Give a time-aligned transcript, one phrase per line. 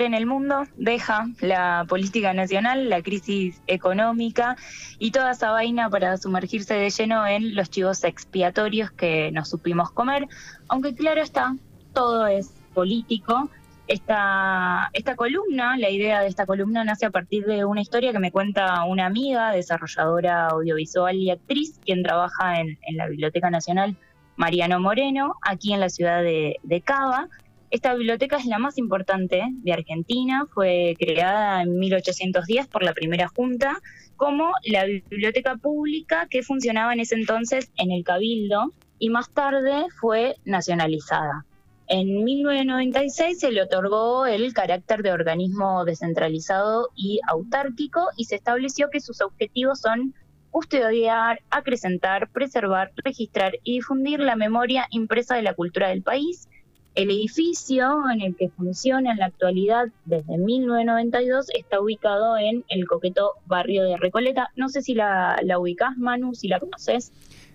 [0.00, 4.56] en el mundo, deja la política nacional, la crisis económica
[4.98, 9.90] y toda esa vaina para sumergirse de lleno en los chivos expiatorios que nos supimos
[9.90, 10.26] comer,
[10.68, 11.56] aunque claro está,
[11.92, 13.50] todo es político.
[13.88, 18.20] Esta, esta columna, la idea de esta columna nace a partir de una historia que
[18.20, 23.96] me cuenta una amiga, desarrolladora audiovisual y actriz, quien trabaja en, la Biblioteca Nacional
[24.36, 27.28] Mariano Moreno, aquí en la ciudad de, de Cava,
[27.72, 33.28] esta biblioteca es la más importante de Argentina, fue creada en 1810 por la primera
[33.28, 33.80] junta
[34.16, 39.86] como la biblioteca pública que funcionaba en ese entonces en el Cabildo y más tarde
[39.98, 41.46] fue nacionalizada.
[41.88, 48.90] En 1996 se le otorgó el carácter de organismo descentralizado y autárquico y se estableció
[48.90, 50.14] que sus objetivos son
[50.50, 56.50] custodiar, acrecentar, preservar, registrar y difundir la memoria impresa de la cultura del país,
[56.94, 62.86] el edificio en el que funciona en la actualidad desde 1992 está ubicado en el
[62.86, 64.50] coqueto barrio de Recoleta.
[64.56, 67.12] No sé si la, la ubicás, Manu, si la conoces.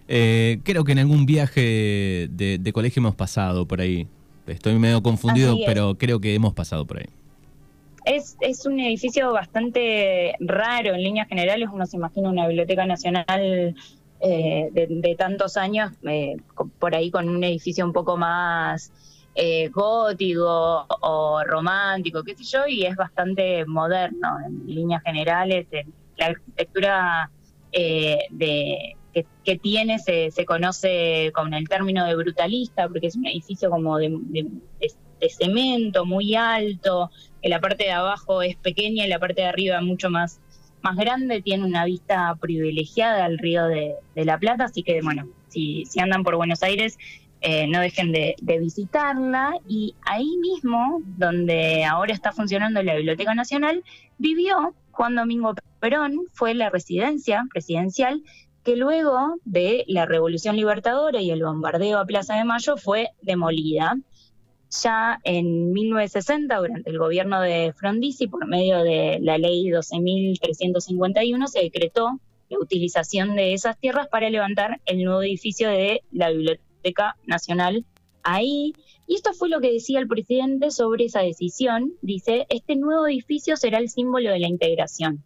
[0.08, 4.08] Eh, creo que en algún viaje de, colegio hemos pasado por ahí.
[4.48, 7.10] Estoy medio confundido, pero creo que hemos pasado por ahí.
[8.06, 11.68] Es, es un edificio bastante raro en líneas generales.
[11.72, 13.76] Uno se imagina una biblioteca nacional
[14.22, 16.38] eh, de, tantos años, eh,
[16.80, 18.92] por ahí con un edificio un poco más
[19.40, 25.68] eh, gótico o romántico, qué sé yo, y es bastante moderno en líneas generales.
[26.18, 27.30] la arquitectura
[27.72, 28.96] eh, de,
[29.44, 34.00] que, tiene se, se, conoce con el término de brutalista, porque es un edificio como
[34.00, 34.18] de,
[35.30, 39.82] cemento muy alto, que la parte de abajo es pequeña y la parte de arriba
[39.82, 40.42] mucho más
[40.82, 45.28] más grande, tiene una vista privilegiada al río de, de, la Plata, así que bueno,
[45.48, 46.98] si, si andan por Buenos Aires,
[47.42, 49.54] eh, no dejen de, visitarla.
[49.68, 53.84] Y ahí mismo, donde ahora está funcionando la Biblioteca Nacional,
[54.18, 58.24] vivió Juan Domingo Perón, fue la residencia presidencial
[58.64, 63.96] que luego de la Revolución Libertadora y el bombardeo a Plaza de Mayo fue demolida.
[64.84, 71.62] Ya en 1960, durante el gobierno de Frondizi, por medio de la ley 12.351, se
[71.62, 76.67] decretó la utilización de esas tierras para levantar el nuevo edificio de la Biblioteca
[77.26, 77.86] Nacional
[78.24, 78.74] ahí.
[79.08, 81.94] Y esto fue lo que decía el presidente sobre esa decisión.
[82.02, 85.24] Dice, este nuevo edificio será el símbolo de la integración.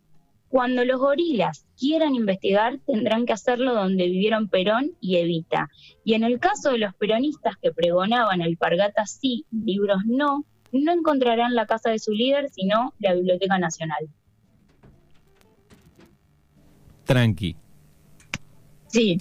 [0.50, 5.70] Cuando los gorilas quieran investigar, tendrán que hacerlo donde vivieron Perón y Evita.
[6.04, 10.92] Y en el caso de los peronistas que pregonaban el Pargata sí, libros no, no
[10.92, 14.10] encontrarán la casa de su líder, sino la Biblioteca Nacional.
[17.06, 17.56] Tranqui.
[18.88, 19.20] Sí,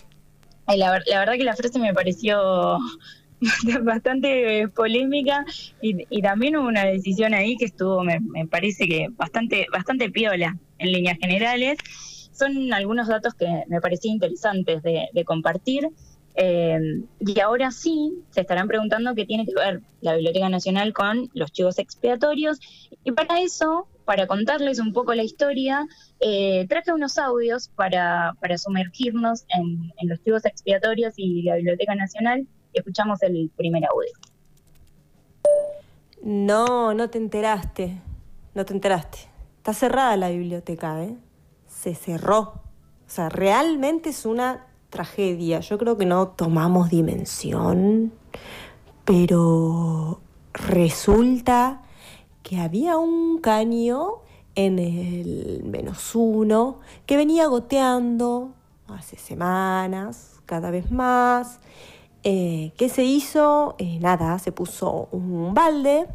[0.77, 2.79] la, verdad que la frase me pareció
[3.83, 5.45] bastante polémica
[5.81, 8.21] y, también hubo una decisión ahí que estuvo, me,
[8.51, 11.79] parece que bastante, bastante piola en líneas generales.
[12.33, 15.89] Son algunos datos que me parecían interesantes de, compartir.
[16.37, 21.29] Eh, y ahora sí, se estarán preguntando qué tiene que ver la Biblioteca Nacional con
[21.35, 22.61] los chivos expiatorios.
[23.05, 25.87] Y para eso para contarles un poco la historia,
[26.19, 32.45] eh, traje unos audios para, para sumergirnos en, los chivos expiatorios y la Biblioteca Nacional.
[32.73, 34.11] Escuchamos el primer audio.
[36.25, 38.03] No, no te enteraste.
[38.53, 39.19] No te enteraste.
[39.59, 41.15] Está cerrada la biblioteca, ¿eh?
[41.69, 42.41] Se cerró.
[42.41, 42.61] O
[43.07, 45.61] sea, realmente es una tragedia.
[45.61, 48.13] Yo creo que no tomamos dimensión,
[49.05, 50.21] pero
[50.53, 51.83] resulta
[52.43, 54.23] que había un caño
[54.55, 58.55] en el menos uno que venía goteando
[58.89, 61.61] hace semanas, cada vez más.
[62.23, 63.77] Eh, ¿Qué se hizo?
[63.79, 66.07] Eh, nada, se puso un balde.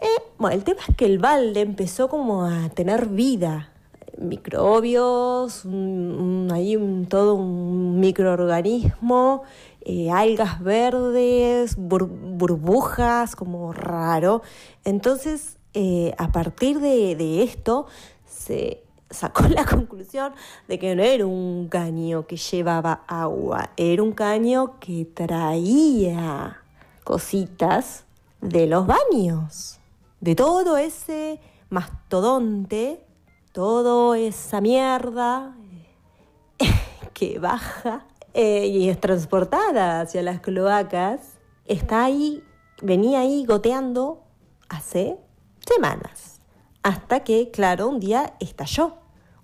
[0.00, 3.72] Eh, bueno, el tema es que el balde empezó como a tener vida.
[4.18, 9.44] Microbios, un, todo un microorganismo,
[10.12, 14.42] algas verdes, burbujas, como raro.
[14.84, 17.86] Entonces eh, a partir de, esto
[18.26, 20.32] se sacó la conclusión
[20.66, 26.62] de que no era un caño que llevaba agua, era un caño que traía
[27.04, 28.04] cositas
[28.40, 29.78] de los baños,
[30.20, 33.04] de todo ese mastodonte,
[33.52, 35.54] toda esa mierda
[37.12, 42.42] que baja eh, y es transportada hacia las cloacas, está ahí,
[42.82, 44.22] venía ahí goteando
[44.68, 45.18] hace
[45.68, 46.40] semanas.
[46.82, 48.94] Hasta que, claro, un día estalló.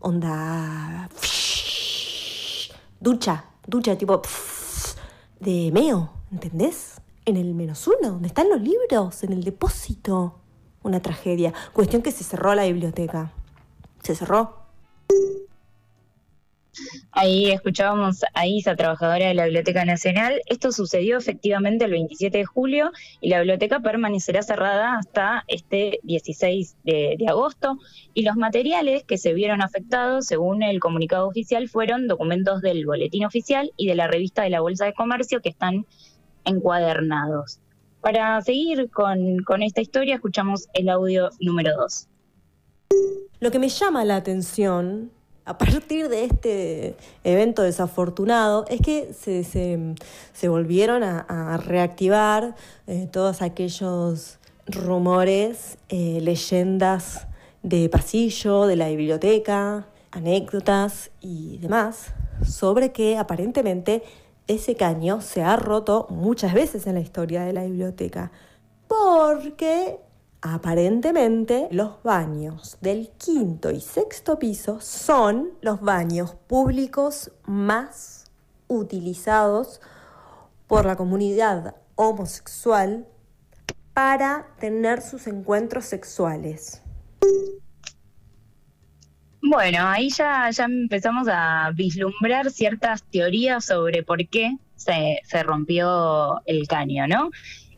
[0.01, 1.09] Onda...
[3.01, 4.23] ducha, ducha tipo...
[5.41, 7.01] de meo, ¿entendés?
[7.27, 10.41] En el menos uno, donde están los libros, en el depósito.
[10.83, 11.53] una tragedia.
[11.73, 13.33] Cuestión que se cerró la biblioteca.
[14.03, 14.64] Se cerró.
[17.17, 20.43] Ahí escuchábamos a Isa, trabajadora de la Biblioteca Nacional.
[20.47, 22.91] Esto sucedió efectivamente el 27 de julio
[23.21, 27.79] y la biblioteca permanecerá cerrada hasta este 16 de, agosto.
[28.15, 33.25] Y los materiales que se vieron afectados, según el comunicado oficial, fueron documentos del boletín
[33.25, 35.87] oficial y de la revista de la Bolsa de Comercio que están
[36.45, 37.61] encuadernados.
[38.01, 42.09] Para seguir con, con esta historia, escuchamos el audio número 2.
[43.39, 45.13] Lo que me llama la atención
[45.47, 52.55] a partir de este evento desafortunado es que se, se, volvieron a, reactivar
[52.87, 57.27] eh, todos aquellos rumores, eh, leyendas
[57.63, 62.15] de pasillo, de la biblioteca, anécdotas y demás,
[62.47, 64.03] sobre que aparentemente
[64.47, 68.33] ese caño se ha roto muchas veces en la historia de la biblioteca,
[68.89, 69.99] porque
[70.47, 78.31] Aparentemente, los baños del quinto y sexto piso son los baños públicos más
[78.67, 79.81] utilizados
[80.67, 83.07] por la comunidad homosexual
[83.95, 86.83] para tener sus encuentros sexuales.
[89.41, 96.43] Bueno, ahí ya, ya empezamos a vislumbrar ciertas teorías sobre por qué se, se rompió
[96.45, 97.31] el caño, ¿no?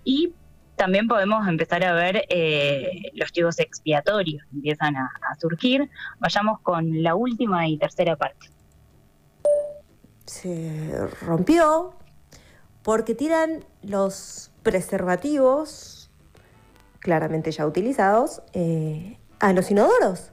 [0.02, 0.34] Y
[0.76, 5.90] también podemos empezar a ver eh, los chivos expiatorios que empiezan a, surgir.
[6.19, 8.50] Vayamos con la última y tercera parte.
[10.26, 11.94] Se rompió
[12.82, 16.11] porque tiran los preservativos,
[17.00, 20.32] claramente ya utilizados, eh, a los inodoros.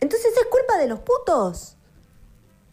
[0.00, 1.76] Entonces es culpa de los putos.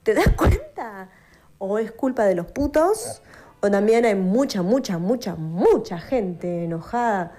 [0.04, 1.10] ¿Te das cuenta?
[1.58, 3.22] O es culpa de los putos
[3.62, 7.32] también hay mucha, mucha, mucha, mucha gente enojada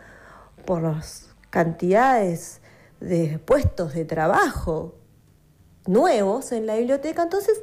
[0.65, 2.61] por las cantidades
[3.01, 4.95] de puestos de trabajo
[5.87, 7.23] nuevos en la biblioteca.
[7.23, 7.61] Entonces,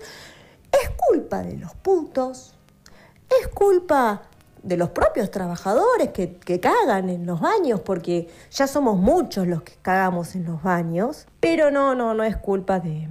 [0.71, 2.55] es culpa de los putos,
[3.41, 4.23] es culpa
[4.61, 9.61] de los propios trabajadores que, que, cagan en los baños, porque ya somos muchos los
[9.61, 13.07] que cagamos en los baños, pero no, no, no es culpa de,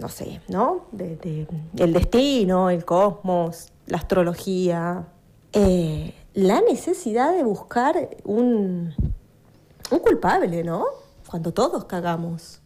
[0.00, 0.86] no sé, ¿no?
[0.92, 5.08] De, de, el destino, el cosmos, la astrología,
[5.52, 8.94] eh, la necesidad de buscar un,
[9.90, 10.84] un culpable, ¿no?
[11.28, 12.60] Cuando todos cagamos.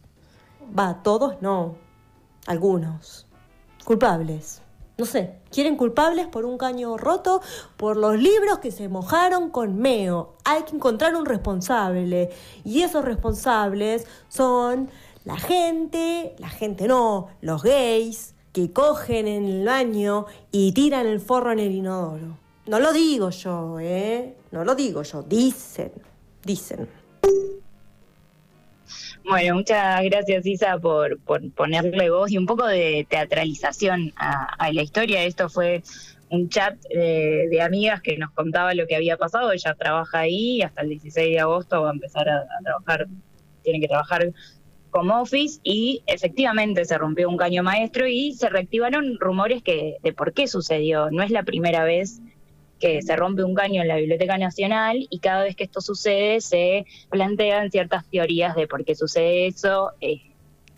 [0.77, 1.75] Va, todos no,
[2.45, 3.25] algunos.
[3.83, 4.61] Culpables.
[4.97, 7.41] No sé, quieren culpables por un caño roto,
[7.77, 10.35] por los libros que se mojaron con meo.
[10.45, 12.29] Hay que encontrar un responsable.
[12.63, 14.89] Y esos responsables son
[15.25, 21.19] la gente, la gente no, los gays, que cogen en el baño y tiran el
[21.19, 22.37] forro en el inodoro.
[22.67, 24.35] No lo digo yo, ¿eh?
[24.51, 25.91] No lo digo yo, dicen,
[26.43, 26.87] dicen.
[29.25, 31.17] Bueno, muchas gracias Isa por,
[31.55, 35.23] ponerle voz y un poco de teatralización a, la historia.
[35.23, 35.81] Esto fue
[36.29, 39.51] un chat de, amigas que nos contaba lo que había pasado.
[39.51, 43.07] Ella trabaja ahí hasta el 16 de agosto va a empezar a trabajar,
[43.63, 44.31] tiene que trabajar
[44.93, 50.13] como office y efectivamente se rompió un caño maestro y se reactivaron rumores que de
[50.13, 51.09] por qué sucedió.
[51.09, 52.21] No es la primera vez
[52.79, 56.41] que se rompe un caño en la Biblioteca Nacional y cada vez que esto sucede
[56.41, 59.91] se plantean ciertas teorías de por qué sucede eso.
[59.99, 60.21] Eh,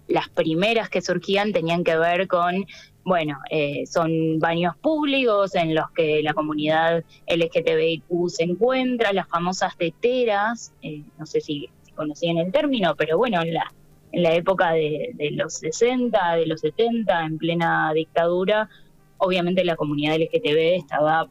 [0.08, 2.66] las primeras que surgían tenían que ver con,
[3.04, 9.76] bueno, eh, son baños públicos en los que la comunidad LGTBIQ se encuentra, las famosas
[9.76, 13.74] teteras, eh, no sé si, si conocían el término, pero bueno, en la
[14.16, 18.70] en la época de, los 60, de los 70, en plena dictadura,
[19.18, 21.28] obviamente la comunidad LGTB estaba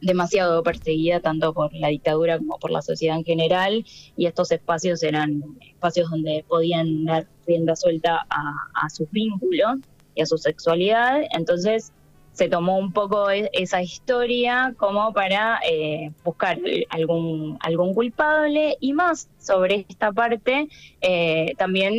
[0.00, 3.84] demasiado perseguida tanto por la dictadura como por la sociedad en general
[4.16, 9.78] y estos espacios eran espacios donde podían dar rienda suelta a, a sus vínculos
[10.16, 11.20] y a su sexualidad.
[11.30, 11.92] Entonces,
[12.40, 18.94] se tomó un poco e, esa historia como para eh, buscar algún, algún culpable y
[18.94, 20.66] más sobre esta parte
[21.02, 21.92] eh, también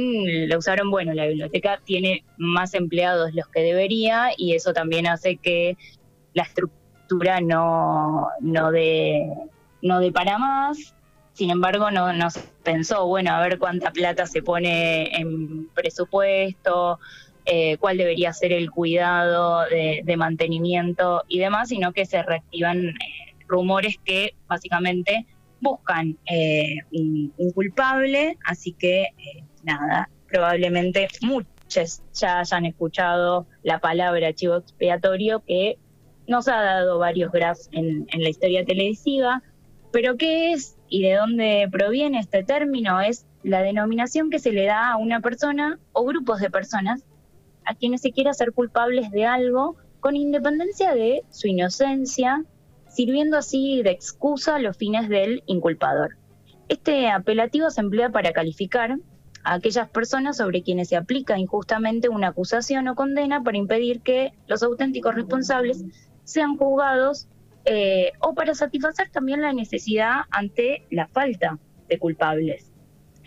[0.49, 5.37] lo usaron, bueno, la biblioteca tiene más empleados los que debería y eso también hace
[5.37, 5.77] que
[6.33, 9.21] la estructura no, no de
[9.83, 10.95] no para más,
[11.33, 16.99] sin embargo, no, no se pensó, bueno, a ver cuánta plata se pone en presupuesto,
[17.45, 22.93] eh, cuál debería ser el cuidado de, mantenimiento y demás, sino que se reactivan eh,
[23.47, 25.25] rumores que básicamente
[25.59, 29.07] buscan eh, un, culpable, así que
[29.63, 35.77] nada, probablemente muchos ya hayan escuchado la palabra chivo expiatorio que
[36.27, 39.41] nos ha dado varios graphs en, en la historia televisiva,
[39.91, 44.65] pero ¿qué es y de dónde proviene este término es la denominación que se le
[44.65, 47.03] da a una persona o grupos de personas
[47.65, 52.43] a quienes se quiere hacer culpables de algo con independencia de su inocencia,
[52.89, 56.17] sirviendo así de excusa a los fines del inculpador.
[56.67, 58.97] Este apelativo se emplea para calificar
[59.43, 64.33] a aquellas personas sobre quienes se aplica injustamente una acusación o condena para impedir que
[64.47, 65.83] los auténticos responsables
[66.23, 67.27] sean juzgados
[67.65, 72.71] eh, o para satisfacer también la necesidad ante la falta de culpables.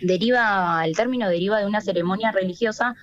[0.01, 2.95] Deriva, el término deriva de una ceremonia religiosa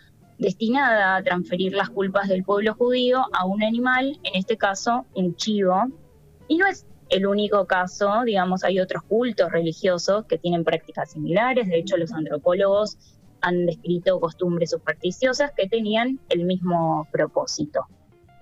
[0.42, 5.34] destinada a transferir las culpas del pueblo judío a un animal, en este caso un
[5.36, 5.76] chivo.
[6.48, 11.68] Y no es el único caso, digamos, hay otros cultos religiosos que tienen prácticas similares,
[11.68, 12.98] de hecho los antropólogos
[13.40, 17.86] han descrito costumbres supersticiosas que tenían el mismo propósito.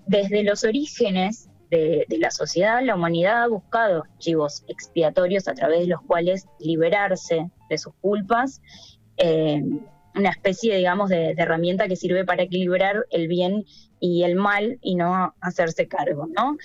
[0.06, 5.86] Desde los orígenes de, la sociedad, la humanidad ha buscado chivos expiatorios a través de
[5.86, 8.60] los cuales liberarse de sus culpas,
[9.16, 9.62] eh,
[10.14, 13.64] una especie, digamos, de, herramienta que sirve para equilibrar el bien
[14.00, 16.56] y el mal y no hacerse cargo, ¿no?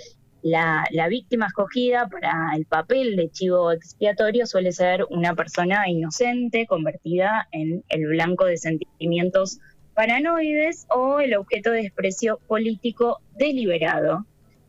[0.42, 6.68] La, la, víctima escogida para el papel de chivo expiatorio suele ser una persona inocente
[6.68, 9.60] convertida en el blanco de sentimientos
[9.96, 14.26] paranoides o el objeto de desprecio político deliberado,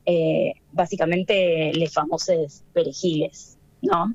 [0.06, 4.14] eh, básicamente les famosos perejiles, ¿no?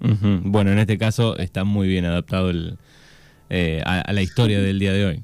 [0.00, 2.76] Bueno, en este caso está muy bien adaptado el,
[3.54, 5.22] eh, a, la historia del día de hoy.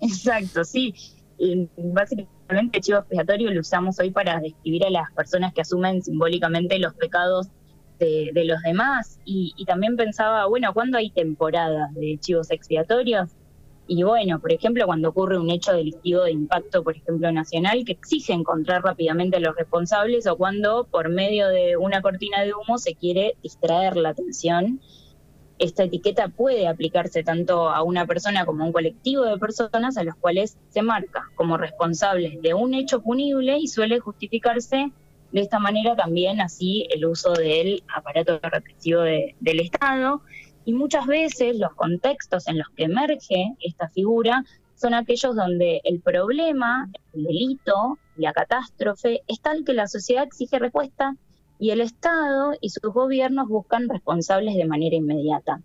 [0.00, 0.92] Exacto, sí.
[1.76, 6.76] básicamente el chivo expiatorio lo usamos hoy para describir a las personas que asumen simbólicamente
[6.80, 7.46] los pecados
[8.00, 9.20] de, los demás.
[9.24, 13.30] Y, y, también pensaba, bueno, ¿cuándo hay temporadas de chivos expiatorios?
[13.86, 17.92] Y bueno, por ejemplo, cuando ocurre un hecho delictivo de impacto, por ejemplo, nacional, que
[17.92, 22.76] exige encontrar rápidamente a los responsables o cuando por medio de una cortina de humo
[22.76, 24.80] se quiere distraer la atención.
[25.58, 30.04] Esta etiqueta puede aplicarse tanto a una persona como a un colectivo de personas a
[30.04, 34.92] los cuales se marca como responsables de un hecho punible y suele justificarse
[35.32, 40.22] de esta manera también así el uso del aparato represivo del Estado.
[40.64, 46.00] Y muchas veces los contextos en los que emerge esta figura son aquellos donde el
[46.00, 51.16] problema, el delito, la catástrofe es tal que la sociedad exige respuesta
[51.58, 55.62] y el Estado y sus gobiernos buscan responsables de manera inmediata.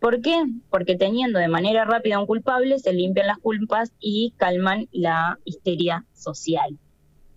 [0.00, 0.44] ¿Por qué?
[0.70, 6.06] Porque teniendo de manera rápida un culpable, se limpian las culpas y calman la histeria
[6.14, 6.78] social.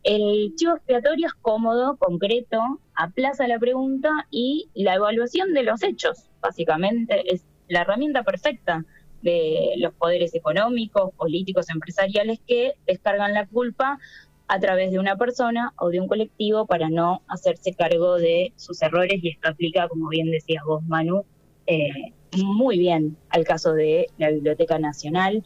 [0.04, 2.62] El chivo expiatorio es cómodo, concreto,
[2.96, 8.86] aplaza la pregunta y la evaluación de los hechos, básicamente, es la herramienta perfecta
[9.22, 14.00] de los poderes económicos, políticos, empresariales que descargan la culpa
[14.48, 18.82] a través de una persona o de un colectivo para no hacerse cargo de sus
[18.82, 21.26] errores y esto aplica, como bien decías vos, Manu,
[21.66, 25.44] eh, muy bien al caso de la Biblioteca Nacional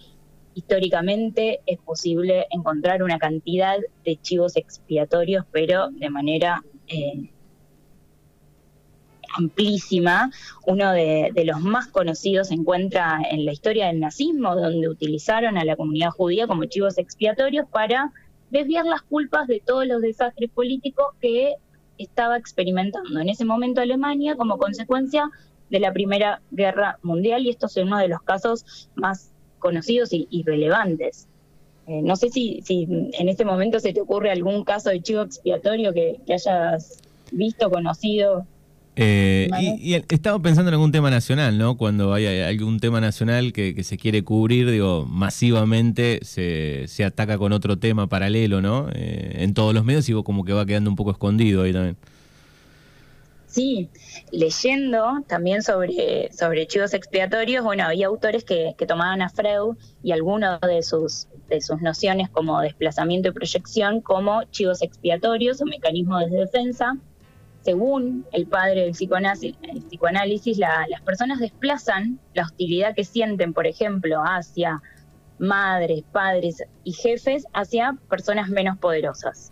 [0.58, 7.30] históricamente es posible encontrar una cantidad de chivos expiatorios, pero de manera eh,
[9.38, 10.32] amplísima.
[10.66, 15.64] Uno de, los más conocidos se encuentra en la historia del nazismo, donde utilizaron a
[15.64, 18.12] la comunidad judía como chivos expiatorios para
[18.50, 21.56] desviar las culpas de todos los desastres políticos que
[21.98, 25.30] estaba experimentando en ese momento Alemania como consecuencia
[25.70, 30.44] de la Primera Guerra Mundial y esto es uno de los casos más conocidos y,
[30.46, 31.28] relevantes.
[31.88, 35.94] Eh, no sé si, en este momento se te ocurre algún caso de chivo expiatorio
[35.94, 37.02] que, hayas
[37.32, 38.46] visto, conocido.
[39.00, 39.48] Eh,
[39.80, 41.78] y, estaba pensando en algún tema nacional, ¿no?
[41.78, 47.54] Cuando hay algún tema nacional que, se quiere cubrir, digo, masivamente se, se, ataca con
[47.54, 48.90] otro tema paralelo, ¿no?
[48.94, 51.96] Eh, en todos los medios y como que va quedando un poco escondido ahí también.
[53.46, 53.90] Sí,
[54.32, 60.60] leyendo también sobre, sobre chivos expiatorios, bueno, había autores que, tomaban a Freud y algunas
[60.62, 66.38] de sus, de sus nociones como desplazamiento y proyección como chivos expiatorios o mecanismos de
[66.38, 66.98] defensa.
[67.68, 73.68] Según el padre del psicoanálisis, el psicoanálisis las personas desplazan la hostilidad que sienten, por
[73.68, 74.82] ejemplo, hacia
[75.38, 79.52] madres, padres y jefes hacia personas menos poderosas.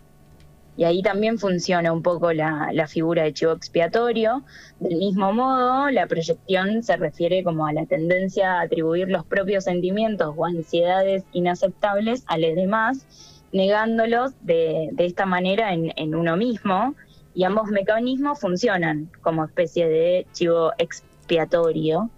[0.78, 4.44] Y ahí también funciona un poco la, figura de chivo expiatorio.
[4.80, 9.64] Del mismo modo, la proyección se refiere como a la tendencia a atribuir los propios
[9.64, 16.94] sentimientos o ansiedades inaceptables a los demás, negándolos de, esta manera en, en uno mismo.
[17.36, 22.08] Y ambos mecanismos funcionan como especie de chivo expiatorio.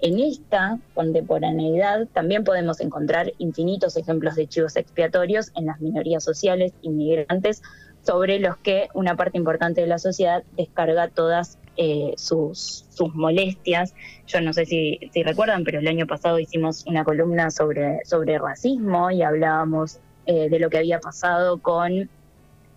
[0.00, 6.74] En esta contemporaneidad también podemos encontrar infinitos ejemplos de chivos expiatorios en las minorías sociales
[6.82, 7.62] inmigrantes
[8.02, 13.94] sobre los que una parte importante de la sociedad descarga todas eh, sus, molestias.
[14.26, 18.38] Yo no sé si, si recuerdan, pero el año pasado hicimos una columna sobre, sobre
[18.38, 22.10] racismo y hablábamos eh, de lo que había pasado con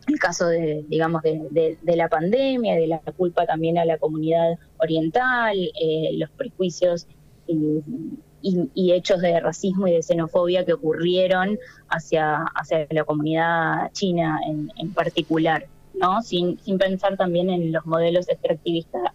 [0.10, 5.58] el caso de, digamos, de, la pandemia, de la culpa también a la comunidad oriental,
[5.58, 7.08] eh, los prejuicios
[7.48, 11.58] y, hechos de racismo y de xenofobia que ocurrieron
[11.90, 15.66] hacia, hacia la comunidad china en, en particular.
[15.94, 16.22] ¿no?
[16.22, 19.12] Sin, sin pensar también en los modelos extractivistas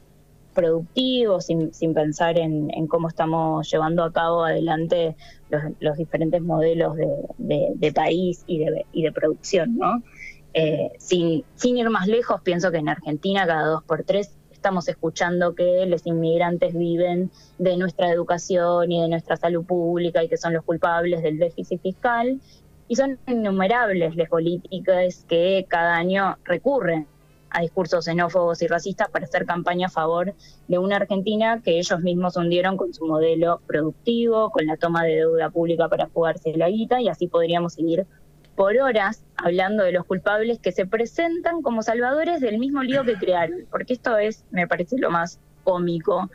[0.54, 5.16] productivos, sin, sin pensar en, cómo estamos llevando a cabo adelante
[5.80, 6.96] los, diferentes modelos
[7.38, 10.02] de, país y de, y de producción, ¿no?
[10.56, 15.54] Eh, sin, ir más lejos, pienso que en Argentina cada dos por tres estamos escuchando
[15.56, 20.54] que los inmigrantes viven de nuestra educación y de nuestra salud pública y que son
[20.54, 22.40] los culpables del déficit fiscal.
[22.86, 27.08] Y son innumerables las políticas que cada año recurren
[27.50, 30.34] a discursos xenófobos y racistas para hacer campaña a favor
[30.68, 35.16] de una Argentina que ellos mismos hundieron con su modelo productivo, con la toma de
[35.16, 38.06] deuda pública para jugarse la guita y así podríamos seguir
[38.54, 43.14] por horas hablando de los culpables que se presentan como salvadores del mismo lío que
[43.14, 46.30] crearon, porque esto es, me parece, lo más cómico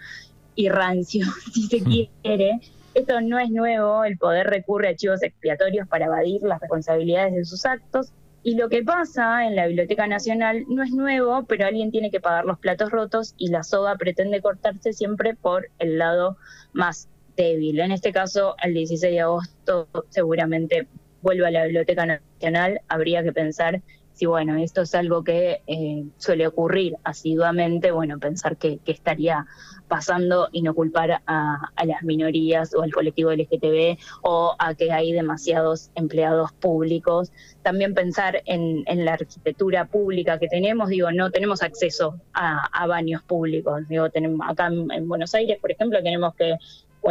[0.55, 2.59] y rancio, si se quiere,
[2.93, 7.45] esto no es nuevo, el poder recurre a archivos expiatorios para evadir las responsabilidades de
[7.45, 8.11] sus actos.
[8.41, 12.21] Y lo que pasa en la Biblioteca Nacional no es nuevo, pero alguien tiene que
[12.21, 16.37] pagar los platos rotos y la soga pretende cortarse siempre por el lado
[16.71, 17.79] más débil.
[17.79, 20.87] En este caso, el 16 de agosto seguramente
[21.21, 23.81] vuelve a la Biblioteca Nacional, habría que pensar
[24.19, 29.45] si bueno, esto es algo que eh, suele ocurrir asiduamente, bueno, pensar que, estaría
[29.87, 35.13] pasando y no culpar a, las minorías o al colectivo LGTB o a que hay
[35.13, 37.31] demasiados empleados públicos.
[37.63, 43.87] También pensar en, la arquitectura pública que tenemos, digo, no tenemos acceso a, baños públicos.
[43.87, 46.57] Digo, tenemos acá en, Buenos Aires, por ejemplo, tenemos que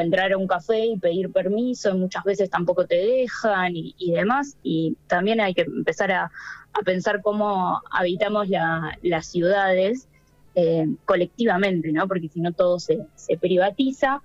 [0.01, 4.57] entrar a un café y pedir permiso, y muchas veces tampoco te dejan y demás.
[4.63, 6.31] Y también hay que empezar a,
[6.85, 8.49] pensar cómo habitamos
[9.03, 10.09] las ciudades
[10.55, 12.09] eh, colectivamente, ¿no?
[12.09, 13.07] Porque si no todo se,
[13.41, 14.23] privatiza.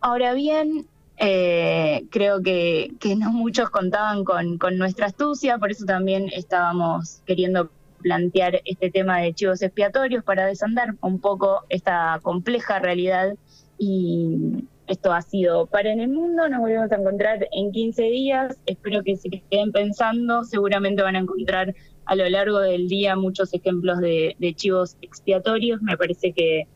[0.00, 0.86] Ahora bien,
[1.18, 8.62] eh, creo que, no muchos contaban con, nuestra astucia, por eso también estábamos queriendo plantear
[8.64, 13.34] este tema de chivos expiatorios para desandar un poco esta compleja realidad
[13.78, 18.56] y, esto ha sido para en el mundo, nos volvemos a encontrar en 15 días,
[18.66, 21.74] espero que se queden pensando, seguramente van a encontrar
[22.06, 26.66] a lo largo del día muchos ejemplos de, chivos expiatorios, me parece que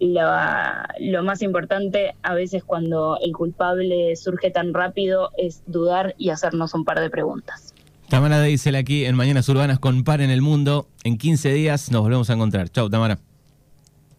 [0.00, 6.74] lo, más importante a veces cuando el culpable surge tan rápido es dudar y hacernos
[6.74, 7.74] un par de preguntas.
[8.08, 10.88] Tamara Deisel aquí en Mañanas Urbanas con Par en el Mundo.
[11.04, 12.68] En 15 días nos volvemos a encontrar.
[12.68, 13.18] Chau, Tamara.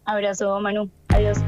[0.04, 0.90] Abrazo, Manu.
[1.08, 1.44] Adiós.